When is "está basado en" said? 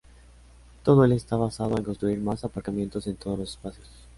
1.11-1.83